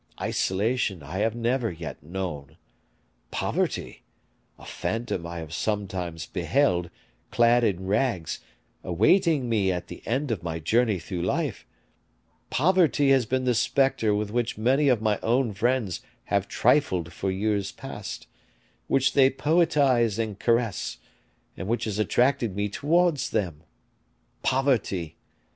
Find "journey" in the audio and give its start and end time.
10.57-10.97